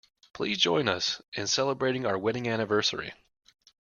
Please 0.33 0.57
join 0.57 0.87
us 0.87 1.21
in 1.33 1.45
celebrating 1.45 2.07
our 2.07 2.17
wedding 2.17 2.47
anniversary 2.47 3.13